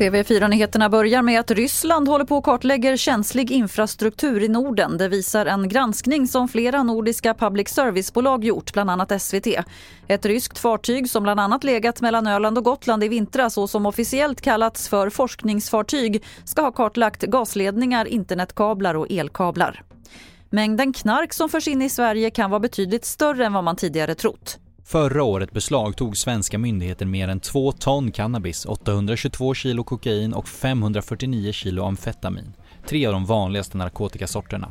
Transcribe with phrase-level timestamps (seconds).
[0.00, 4.98] TV4-nyheterna börjar med att Ryssland håller på att kartlägger känslig infrastruktur i Norden.
[4.98, 9.46] Det visar en granskning som flera nordiska public service-bolag gjort, bland annat SVT.
[10.08, 13.86] Ett ryskt fartyg som bland annat legat mellan Öland och Gotland i vintras och som
[13.86, 19.82] officiellt kallats för forskningsfartyg ska ha kartlagt gasledningar, internetkablar och elkablar.
[20.52, 24.14] Mängden knark som förs in i Sverige kan vara betydligt större än vad man tidigare
[24.14, 24.58] trott.
[24.84, 31.52] Förra året beslagtog svenska myndigheter mer än 2 ton cannabis, 822 kilo kokain och 549
[31.52, 32.52] kilo amfetamin.
[32.86, 34.68] Tre av de vanligaste narkotikasorterna.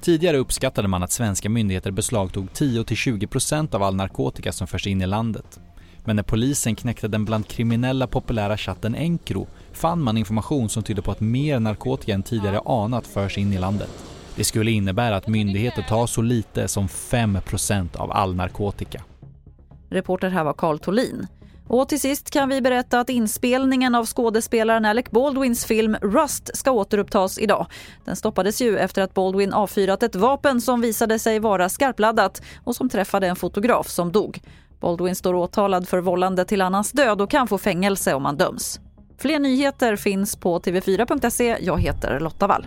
[0.00, 5.06] Tidigare uppskattade man att svenska myndigheter beslagtog 10-20% av all narkotika som förs in i
[5.06, 5.60] landet.
[6.04, 11.02] Men när polisen knäckte den bland kriminella populära chatten Encro fann man information som tydde
[11.02, 14.07] på att mer narkotika än tidigare anat förs in i landet.
[14.38, 19.02] Det skulle innebära att myndigheter tar så lite som 5% av all narkotika.
[19.90, 21.26] Reporter här var Carl Tolin.
[21.66, 26.70] Och till sist kan vi berätta att inspelningen av skådespelaren Alec Baldwins film Rust ska
[26.70, 27.66] återupptas idag.
[28.04, 32.76] Den stoppades ju efter att Baldwin avfyrat ett vapen som visade sig vara skarpladdat och
[32.76, 34.40] som träffade en fotograf som dog.
[34.80, 38.80] Baldwin står åtalad för vållande till annans död och kan få fängelse om han döms.
[39.18, 41.56] Fler nyheter finns på tv4.se.
[41.60, 42.66] Jag heter Lotta Wall.